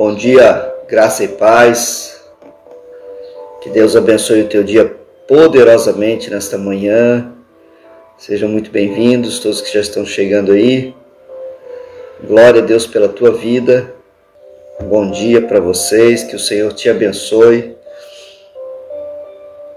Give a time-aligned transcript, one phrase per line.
[0.00, 2.24] Bom dia, graça e paz.
[3.60, 4.96] Que Deus abençoe o teu dia
[5.28, 7.30] poderosamente nesta manhã.
[8.16, 10.94] Sejam muito bem-vindos, todos que já estão chegando aí.
[12.24, 13.92] Glória a Deus pela tua vida.
[14.84, 17.76] Bom dia para vocês, que o Senhor te abençoe.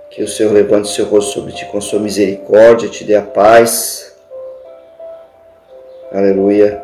[0.09, 4.15] Que o Senhor levante seu rosto sobre ti com sua misericórdia, te dê a paz.
[6.13, 6.81] Aleluia.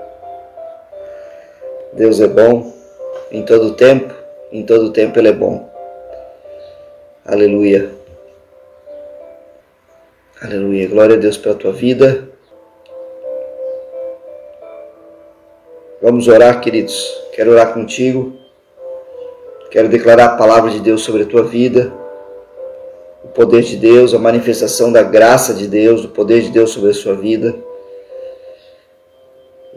[1.94, 2.79] Deus é bom
[3.32, 4.14] em todo tempo,
[4.52, 5.70] em todo tempo Ele é bom.
[7.26, 7.92] Aleluia.
[10.42, 10.88] Aleluia.
[10.88, 12.28] Glória a Deus pela tua vida.
[16.02, 16.96] Vamos orar, queridos.
[17.34, 18.34] Quero orar contigo.
[19.70, 21.94] Quero declarar a palavra de Deus sobre a tua vida.
[23.24, 26.90] O poder de Deus, a manifestação da graça de Deus, o poder de Deus sobre
[26.90, 27.54] a sua vida.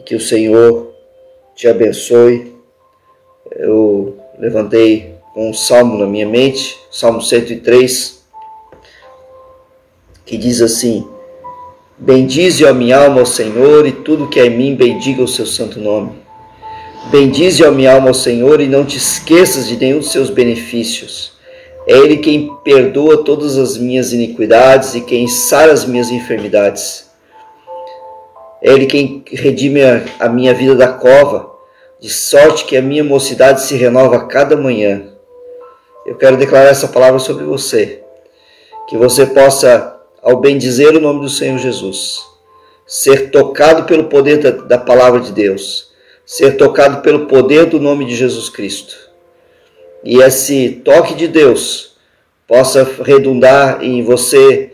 [0.07, 0.95] Que o Senhor
[1.55, 2.53] te abençoe
[3.57, 8.23] eu levantei um salmo na minha mente, Salmo 103,
[10.25, 11.07] que diz assim:
[11.99, 15.47] Bendize a minha alma ao Senhor e tudo que é em mim bendiga o seu
[15.47, 16.13] santo nome.
[17.11, 21.33] Bendize a minha alma ao Senhor e não te esqueças de nenhum dos seus benefícios.
[21.87, 27.11] É Ele quem perdoa todas as minhas iniquidades e quem sara as minhas enfermidades.
[28.63, 29.81] É Ele quem redime
[30.21, 31.52] a minha vida da cova
[32.03, 35.05] de sorte que a minha mocidade se renova a cada manhã.
[36.05, 38.03] Eu quero declarar essa palavra sobre você,
[38.89, 42.19] que você possa, ao bendizer o nome do Senhor Jesus,
[42.85, 45.93] ser tocado pelo poder da, da palavra de Deus,
[46.27, 48.97] ser tocado pelo poder do nome de Jesus Cristo.
[50.03, 51.97] E esse toque de Deus
[52.49, 54.73] possa redundar em você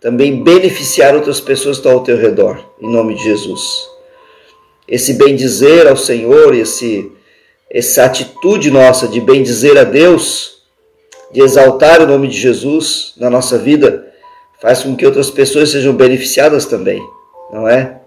[0.00, 3.89] também beneficiar outras pessoas que estão ao teu redor, em nome de Jesus
[4.90, 7.12] esse bendizer ao Senhor, esse,
[7.70, 10.62] essa atitude nossa de bendizer a Deus,
[11.30, 14.06] de exaltar o nome de Jesus na nossa vida,
[14.60, 17.00] faz com que outras pessoas sejam beneficiadas também,
[17.52, 18.00] não é?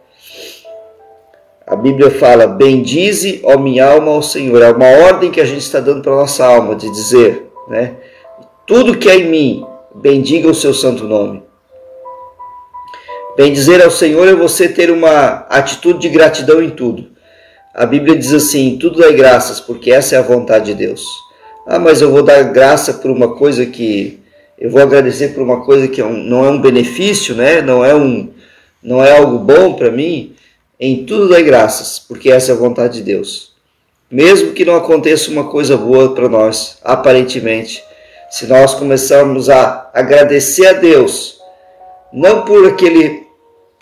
[1.66, 4.62] A Bíblia fala: Bendize, ó minha alma, ao Senhor.
[4.62, 7.96] É uma ordem que a gente está dando para a nossa alma de dizer, né?
[8.68, 11.42] Tudo que é em mim, bendiga o seu santo nome.
[13.36, 17.08] Bem dizer ao Senhor é você ter uma atitude de gratidão em tudo.
[17.74, 21.04] A Bíblia diz assim: tudo dá graças, porque essa é a vontade de Deus.
[21.66, 24.20] Ah, mas eu vou dar graça por uma coisa que
[24.56, 27.60] eu vou agradecer por uma coisa que é não é um benefício, né?
[27.60, 28.30] Não é um
[28.84, 30.36] não é algo bom para mim.
[30.80, 33.54] Em tudo dá graças, porque essa é a vontade de Deus.
[34.12, 37.84] Mesmo que não aconteça uma coisa boa para nós, aparentemente,
[38.30, 41.40] se nós começarmos a agradecer a Deus,
[42.12, 43.23] não por aquele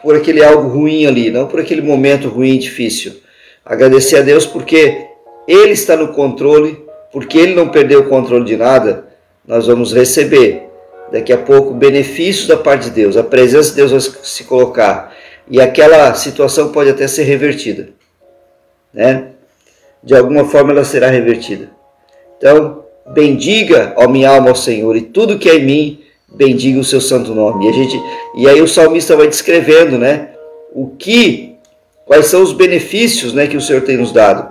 [0.01, 3.22] por aquele algo ruim ali, não por aquele momento ruim e difícil.
[3.66, 5.06] Agradecer a Deus porque
[5.47, 9.06] Ele está no controle, porque Ele não perdeu o controle de nada,
[9.45, 10.63] nós vamos receber
[11.11, 15.13] daqui a pouco benefícios da parte de Deus, a presença de Deus vai se colocar
[15.50, 17.90] e aquela situação pode até ser revertida,
[18.94, 19.31] né?
[20.01, 21.69] De alguma forma ela será revertida.
[22.38, 26.00] Então, bendiga, ó minha alma, ao Senhor, e tudo que é em mim
[26.31, 27.65] bendiga o seu santo nome.
[27.65, 28.01] E, a gente,
[28.37, 30.29] e aí o salmista vai descrevendo, né?
[30.73, 31.57] O que,
[32.05, 34.49] quais são os benefícios né, que o Senhor tem nos dado.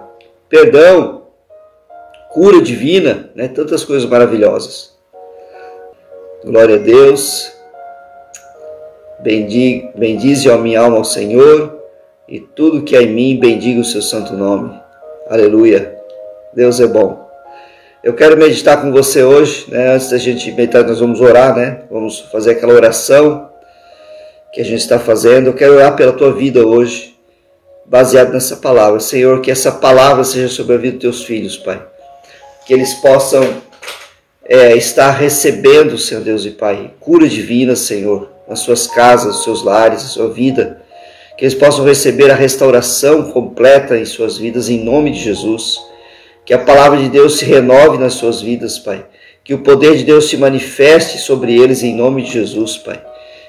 [0.49, 1.23] Perdão,
[2.31, 3.49] cura divina, né?
[3.49, 4.95] Tantas coisas maravilhosas.
[6.45, 7.53] Glória a Deus.
[9.23, 11.79] Bendize, bendize a minha alma ao Senhor
[12.27, 14.73] e tudo que há em mim bendiga o seu santo nome.
[15.29, 15.95] Aleluia.
[16.55, 17.30] Deus é bom.
[18.03, 19.93] Eu quero meditar com você hoje, né?
[19.93, 21.83] Antes da gente meditar, nós vamos orar, né?
[21.91, 23.51] Vamos fazer aquela oração
[24.55, 25.49] que a gente está fazendo.
[25.49, 27.15] Eu quero orar pela tua vida hoje,
[27.85, 29.01] baseado nessa palavra.
[29.01, 31.83] Senhor, que essa palavra seja sobre a vida dos teus filhos, Pai.
[32.65, 33.47] Que eles possam
[34.47, 39.63] é, estar recebendo, Senhor Deus e Pai, cura divina, Senhor, nas suas casas, nos seus
[39.63, 40.81] lares, na sua vida.
[41.37, 45.90] Que eles possam receber a restauração completa em suas vidas, em nome de Jesus.
[46.45, 49.05] Que a palavra de Deus se renove nas suas vidas, Pai.
[49.45, 53.01] Que o poder de Deus se manifeste sobre eles em nome de Jesus, Pai.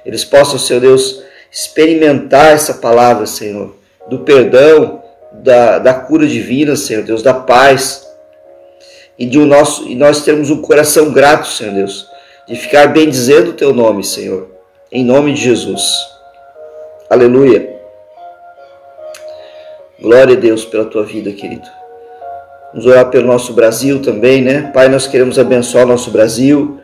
[0.06, 1.22] Eles possam, Senhor Deus,
[1.52, 3.76] experimentar essa palavra, Senhor,
[4.08, 8.08] do perdão, da, da cura divina, Senhor Deus, da paz.
[9.18, 12.08] E, de o nosso, e nós termos um coração grato, Senhor Deus,
[12.48, 14.50] de ficar bem dizendo o teu nome, Senhor.
[14.92, 15.84] Em nome de Jesus.
[17.10, 17.70] Aleluia.
[20.02, 21.81] Glória a Deus pela tua vida, querido.
[22.74, 24.72] Vamos orar pelo nosso Brasil também, né?
[24.74, 26.80] Pai, nós queremos abençoar o nosso Brasil,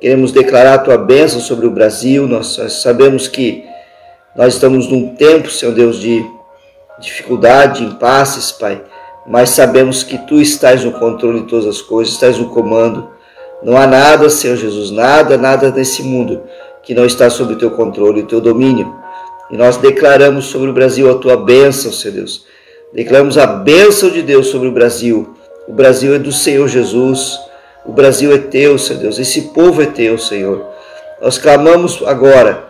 [0.00, 2.28] queremos declarar a tua bênção sobre o Brasil.
[2.28, 3.64] Nós sabemos que
[4.36, 6.24] nós estamos num tempo, Senhor Deus, de
[7.00, 8.80] dificuldade, impasses, Pai.
[9.26, 13.10] mas sabemos que tu estás no controle de todas as coisas, estás no comando.
[13.64, 16.42] Não há nada, Senhor Jesus, nada, nada nesse mundo
[16.84, 18.94] que não está sob o teu controle, o teu domínio.
[19.50, 22.45] E nós declaramos sobre o Brasil a tua bênção, Senhor Deus.
[22.96, 25.36] Declaramos a bênção de Deus sobre o Brasil.
[25.68, 27.38] O Brasil é do Senhor Jesus.
[27.84, 29.18] O Brasil é teu, Senhor Deus.
[29.18, 30.64] Esse povo é teu, Senhor.
[31.20, 32.64] Nós clamamos agora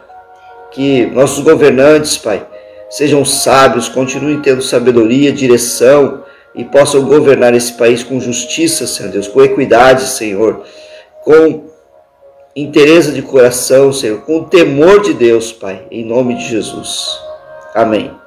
[0.72, 2.44] que nossos governantes, Pai,
[2.90, 6.24] sejam sábios, continuem tendo sabedoria, direção
[6.56, 10.64] e possam governar esse país com justiça, Senhor Deus, com equidade, Senhor,
[11.22, 11.66] com
[12.56, 17.16] interesse de coração, Senhor, com temor de Deus, Pai, em nome de Jesus.
[17.72, 18.25] Amém.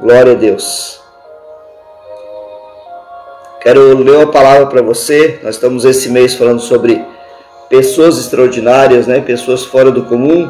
[0.00, 1.00] Glória a Deus.
[3.60, 5.40] Quero ler uma palavra para você.
[5.42, 7.04] Nós estamos esse mês falando sobre
[7.68, 9.20] pessoas extraordinárias, né?
[9.20, 10.48] pessoas fora do comum,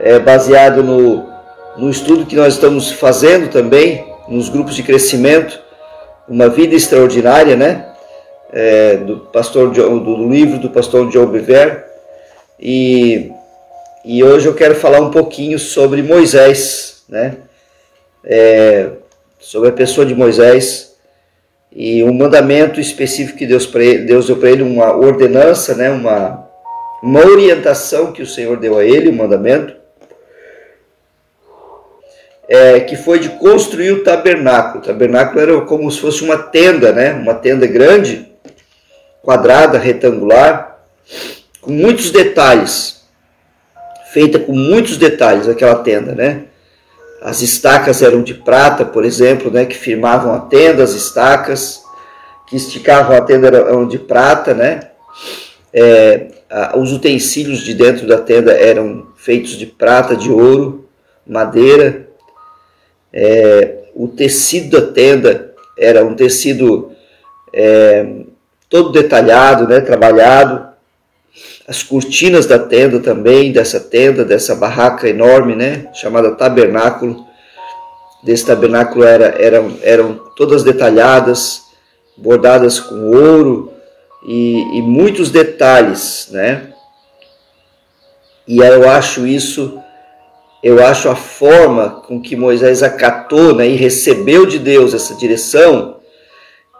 [0.00, 1.28] é, baseado no,
[1.76, 5.60] no estudo que nós estamos fazendo também, nos grupos de crescimento,
[6.28, 7.86] Uma Vida Extraordinária, né?
[8.52, 11.86] É, do, pastor John, do livro do pastor John Bever.
[12.58, 13.30] E,
[14.04, 17.36] e hoje eu quero falar um pouquinho sobre Moisés, né?
[18.28, 18.90] É,
[19.38, 20.96] sobre a pessoa de Moisés
[21.72, 23.66] e um mandamento específico que Deus,
[24.06, 25.90] Deus deu para ele, uma ordenança, né?
[25.90, 26.46] uma,
[27.02, 29.74] uma orientação que o Senhor deu a ele, um mandamento,
[32.48, 34.82] é, que foi de construir o tabernáculo.
[34.82, 37.12] O tabernáculo era como se fosse uma tenda, né?
[37.12, 38.26] Uma tenda grande,
[39.22, 40.78] quadrada, retangular,
[41.60, 43.02] com muitos detalhes,
[44.12, 46.44] feita com muitos detalhes aquela tenda, né?
[47.20, 49.64] As estacas eram de prata, por exemplo, né?
[49.64, 51.82] Que firmavam a tenda, as estacas
[52.46, 54.90] que esticavam a tenda eram de prata, né?
[55.72, 56.28] É,
[56.76, 60.88] os utensílios de dentro da tenda eram feitos de prata, de ouro,
[61.26, 62.08] madeira,
[63.12, 66.92] é, o tecido da tenda era um tecido
[67.52, 68.06] é,
[68.68, 70.67] todo detalhado, né, trabalhado.
[71.66, 77.26] As cortinas da tenda também, dessa tenda, dessa barraca enorme, né, chamada tabernáculo.
[78.22, 81.62] Desse tabernáculo era, eram, eram todas detalhadas,
[82.16, 83.72] bordadas com ouro
[84.26, 86.72] e, e muitos detalhes, né?
[88.46, 89.80] E eu acho isso
[90.62, 95.97] eu acho a forma com que Moisés acatou né, e recebeu de Deus essa direção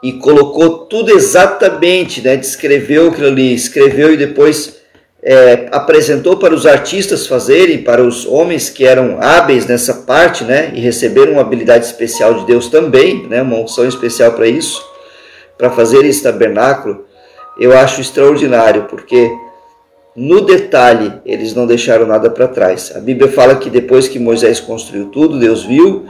[0.03, 4.79] e colocou tudo exatamente, né, descreveu aquilo ali, escreveu e depois
[5.23, 10.71] é, apresentou para os artistas fazerem, para os homens que eram hábeis nessa parte, né,
[10.75, 14.81] e receberam uma habilidade especial de Deus também, né, uma unção especial para isso,
[15.57, 17.05] para fazer esse tabernáculo,
[17.59, 19.29] eu acho extraordinário, porque
[20.15, 22.93] no detalhe, eles não deixaram nada para trás.
[22.95, 26.07] A Bíblia fala que depois que Moisés construiu tudo, Deus viu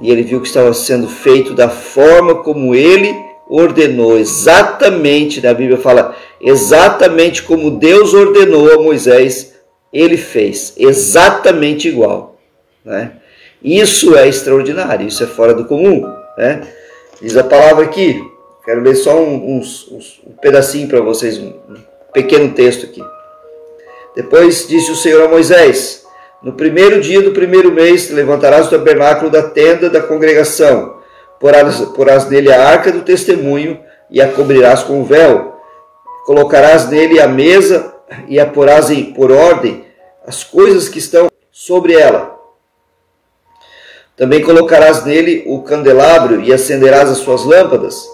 [0.00, 5.48] e ele viu que estava sendo feito da forma como ele ordenou, exatamente, né?
[5.48, 9.54] a Bíblia fala, exatamente como Deus ordenou a Moisés,
[9.92, 12.36] ele fez, exatamente igual.
[12.84, 13.12] Né?
[13.62, 16.04] Isso é extraordinário, isso é fora do comum.
[16.36, 16.60] Né?
[17.20, 18.22] Diz a palavra aqui,
[18.64, 19.62] quero ler só um, um,
[20.26, 21.54] um pedacinho para vocês, um
[22.12, 23.02] pequeno texto aqui.
[24.14, 26.04] Depois disse o Senhor a Moisés:
[26.42, 30.97] No primeiro dia do primeiro mês levantarás o tabernáculo da tenda da congregação,
[31.40, 33.80] porás, porás nele a arca do testemunho
[34.10, 35.56] e a cobrirás com o véu.
[36.26, 37.94] Colocarás nele a mesa
[38.26, 39.84] e a porás em, por ordem
[40.26, 42.38] as coisas que estão sobre ela.
[44.16, 48.04] Também colocarás nele o candelabro e acenderás as suas lâmpadas.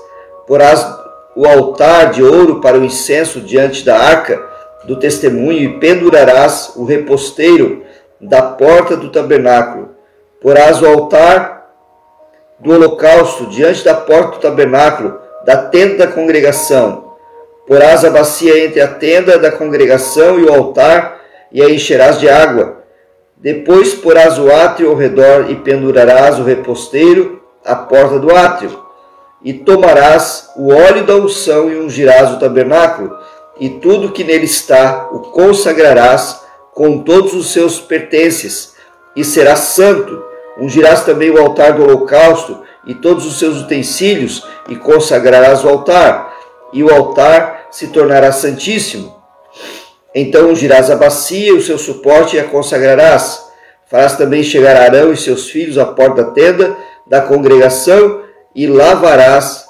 [0.47, 0.87] Porás
[1.35, 4.41] o altar de ouro para o incenso diante da arca
[4.85, 7.83] do testemunho e pendurarás o reposteiro
[8.21, 9.97] da porta do tabernáculo.
[10.41, 11.54] Porás o altar
[12.59, 17.15] do holocausto diante da porta do tabernáculo, da tenda da congregação.
[17.67, 21.21] Porás a bacia entre a tenda da congregação e o altar,
[21.53, 22.83] e a encherás de água.
[23.37, 28.83] Depois porás o átrio ao redor e pendurarás o reposteiro à porta do átrio.
[29.43, 33.15] E tomarás o óleo da unção e ungirás o tabernáculo
[33.61, 36.41] e tudo que nele está o consagrarás
[36.73, 38.75] com todos os seus pertences,
[39.15, 40.25] e será santo.
[40.59, 46.35] Ungirás também o altar do holocausto e todos os seus utensílios, e consagrarás o altar,
[46.73, 49.15] e o altar se tornará santíssimo.
[50.15, 53.43] Então ungirás a bacia, o seu suporte, e a consagrarás.
[53.87, 58.23] Farás também chegar Arão e seus filhos à porta da tenda da congregação,
[58.55, 59.65] e lavarás,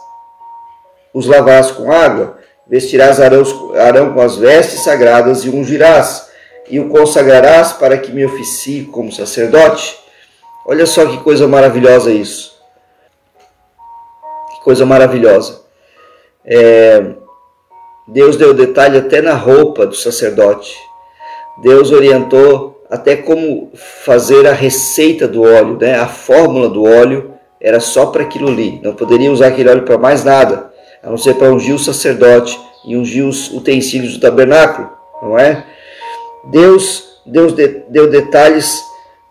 [1.14, 2.36] os lavarás com água
[2.66, 6.28] Vestirás Arão com as vestes sagradas e ungirás,
[6.68, 9.98] e o consagrarás para que me oficie como sacerdote.
[10.66, 12.54] Olha só que coisa maravilhosa isso.
[14.62, 15.60] coisa maravilhosa.
[16.42, 17.04] É,
[18.08, 20.74] Deus deu detalhe até na roupa do sacerdote.
[21.62, 25.96] Deus orientou até como fazer a receita do óleo, né?
[25.96, 28.80] a fórmula do óleo era só para aquilo ali.
[28.82, 32.58] Não poderia usar aquele óleo para mais nada, a não ser para ungir o sacerdote
[32.86, 34.90] e ungir os utensílios do tabernáculo,
[35.22, 35.64] não é?
[36.44, 38.82] Deus, Deus deu detalhes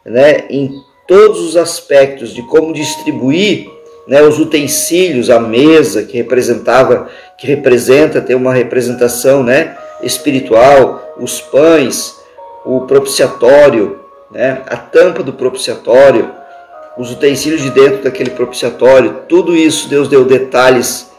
[0.05, 0.73] né, em
[1.13, 3.69] todos os aspectos de como distribuir
[4.07, 11.39] né, os utensílios, a mesa que representava, que representa, tem uma representação né, espiritual, os
[11.39, 12.15] pães,
[12.65, 13.99] o propiciatório,
[14.31, 16.31] né, a tampa do propiciatório,
[16.97, 21.11] os utensílios de dentro daquele propiciatório, tudo isso Deus deu detalhes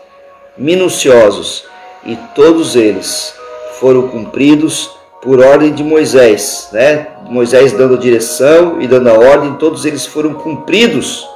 [0.58, 1.66] minuciosos
[2.04, 3.32] e todos eles
[3.78, 4.90] foram cumpridos
[5.24, 7.08] por ordem de Moisés, né?
[7.22, 11.26] Moisés dando a direção e dando a ordem, todos eles foram cumpridos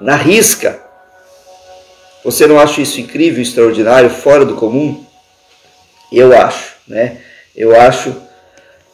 [0.00, 0.82] na risca.
[2.24, 5.04] Você não acha isso incrível, extraordinário, fora do comum?
[6.12, 7.18] Eu acho, né?
[7.54, 8.12] Eu acho,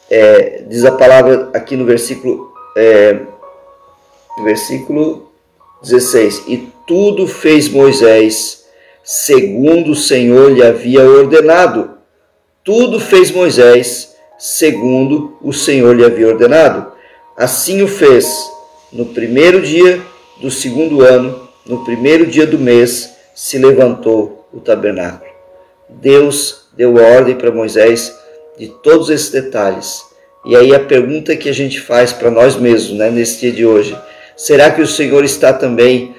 [0.07, 3.19] é, diz a palavra aqui no versículo, é,
[4.43, 5.31] versículo
[5.81, 8.65] 16: E tudo fez Moisés
[9.03, 11.97] segundo o Senhor lhe havia ordenado.
[12.63, 16.91] Tudo fez Moisés segundo o Senhor lhe havia ordenado.
[17.35, 18.49] Assim o fez
[18.91, 20.01] no primeiro dia
[20.41, 25.29] do segundo ano, no primeiro dia do mês, se levantou o tabernáculo.
[25.89, 28.15] Deus deu ordem para Moisés
[28.57, 30.01] de todos esses detalhes.
[30.45, 33.65] E aí a pergunta que a gente faz para nós mesmos, né, nesse dia de
[33.65, 33.97] hoje,
[34.35, 36.15] será que o Senhor está também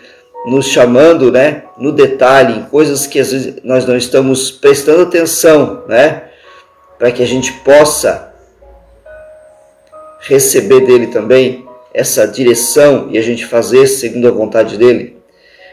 [0.46, 5.84] nos chamando, né, no detalhe, em coisas que às vezes nós não estamos prestando atenção,
[5.88, 6.27] né,
[6.99, 8.35] para que a gente possa
[10.21, 15.17] receber dele também essa direção e a gente fazer segundo a vontade dele.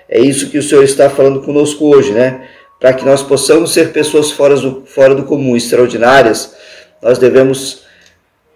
[0.08, 2.48] É isso que o Senhor está falando conosco hoje, né?
[2.80, 6.56] Para que nós possamos ser pessoas fora do, fora do comum, extraordinárias,
[7.02, 7.84] nós devemos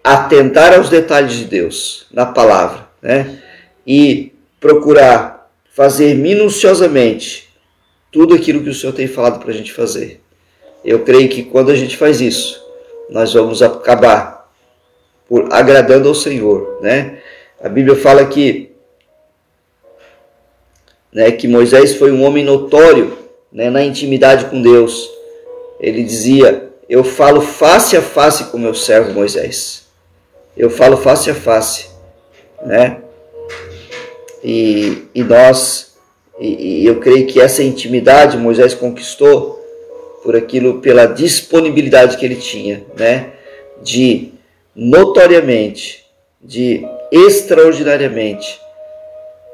[0.02, 3.38] atentar aos detalhes de Deus na palavra, né?
[3.86, 7.48] E procurar fazer minuciosamente
[8.12, 10.20] tudo aquilo que o Senhor tem falado para a gente fazer.
[10.84, 12.59] Eu creio que quando a gente faz isso,
[13.10, 14.48] nós vamos acabar
[15.28, 17.18] por agradando ao Senhor, né?
[17.62, 18.70] A Bíblia fala que
[21.12, 23.18] né, que Moisés foi um homem notório
[23.52, 25.10] né, na intimidade com Deus.
[25.80, 29.88] Ele dizia: Eu falo face a face com meu servo Moisés.
[30.56, 31.88] Eu falo face a face,
[32.64, 33.02] né?
[34.42, 35.94] E, e nós,
[36.38, 39.59] e, e eu creio que essa intimidade Moisés conquistou
[40.22, 43.32] por aquilo, pela disponibilidade que ele tinha, né?
[43.82, 44.32] De
[44.74, 46.04] notoriamente,
[46.40, 48.60] de extraordinariamente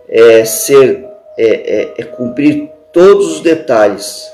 [0.09, 1.05] é, ser,
[1.39, 4.31] é, é, é cumprir todos os detalhes.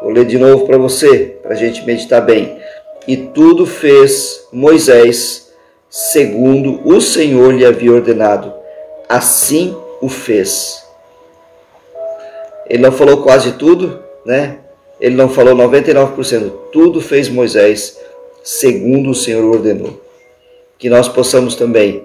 [0.00, 2.58] Vou ler de novo para você, para a gente meditar bem.
[3.06, 5.52] E tudo fez Moisés
[5.88, 8.52] segundo o Senhor lhe havia ordenado.
[9.08, 10.82] Assim o fez.
[12.66, 14.58] Ele não falou quase tudo, né?
[15.02, 16.52] Ele não falou 99%.
[16.70, 17.98] Tudo fez Moisés
[18.44, 20.00] segundo o Senhor ordenou.
[20.78, 22.04] Que nós possamos também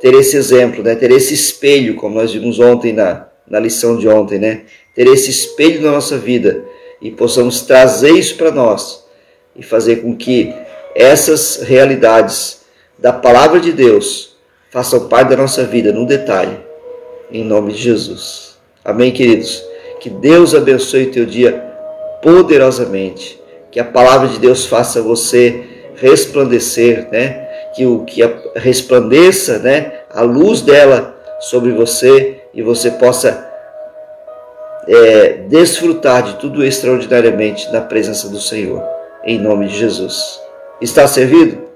[0.00, 0.96] ter esse exemplo, né?
[0.96, 4.62] ter esse espelho, como nós vimos ontem na, na lição de ontem, né?
[4.96, 6.64] ter esse espelho na nossa vida
[7.00, 9.04] e possamos trazer isso para nós
[9.54, 10.52] e fazer com que
[10.92, 12.62] essas realidades
[12.98, 14.36] da palavra de Deus
[14.70, 16.58] façam parte da nossa vida no detalhe,
[17.30, 18.56] em nome de Jesus.
[18.84, 19.64] Amém, queridos?
[20.00, 21.73] Que Deus abençoe o teu dia
[22.24, 23.38] poderosamente.
[23.70, 25.62] Que a palavra de Deus faça você
[25.96, 27.46] resplandecer, né?
[27.76, 28.22] Que o que
[28.56, 30.00] resplandeça, né?
[30.10, 33.46] A luz dela sobre você e você possa
[34.88, 38.82] é, desfrutar de tudo extraordinariamente na presença do Senhor.
[39.24, 40.40] Em nome de Jesus.
[40.80, 41.73] Está servido?